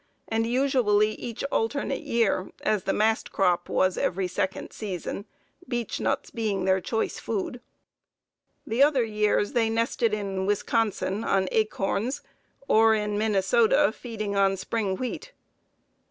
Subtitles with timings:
[0.27, 5.25] and usually each alternate year, as the mast crop was every second season,
[5.67, 7.61] beech nuts being their choice food.
[8.65, 12.23] The other years they nested in Wisconsin on acorns,
[12.67, 15.33] or in Minnesota, feeding on spring wheat.